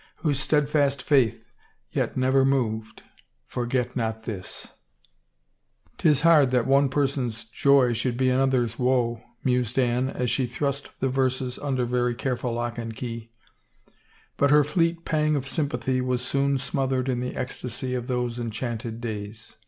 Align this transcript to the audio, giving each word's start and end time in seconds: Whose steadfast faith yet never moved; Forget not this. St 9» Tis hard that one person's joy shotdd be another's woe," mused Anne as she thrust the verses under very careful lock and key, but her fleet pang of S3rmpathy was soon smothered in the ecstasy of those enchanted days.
Whose 0.23 0.39
steadfast 0.39 1.03
faith 1.03 1.45
yet 1.91 2.17
never 2.17 2.43
moved; 2.43 3.03
Forget 3.45 3.95
not 3.95 4.23
this. 4.23 4.69
St 4.69 5.97
9» 5.97 5.97
Tis 5.99 6.21
hard 6.21 6.49
that 6.49 6.65
one 6.65 6.89
person's 6.89 7.45
joy 7.45 7.93
shotdd 7.93 8.17
be 8.17 8.31
another's 8.31 8.79
woe," 8.79 9.21
mused 9.43 9.77
Anne 9.77 10.09
as 10.09 10.31
she 10.31 10.47
thrust 10.47 10.99
the 11.01 11.09
verses 11.09 11.59
under 11.59 11.85
very 11.85 12.15
careful 12.15 12.51
lock 12.53 12.79
and 12.79 12.95
key, 12.95 13.29
but 14.37 14.49
her 14.49 14.63
fleet 14.63 15.05
pang 15.05 15.35
of 15.35 15.45
S3rmpathy 15.45 16.01
was 16.01 16.23
soon 16.23 16.57
smothered 16.57 17.07
in 17.07 17.19
the 17.19 17.35
ecstasy 17.35 17.93
of 17.93 18.07
those 18.07 18.39
enchanted 18.39 19.01
days. 19.01 19.57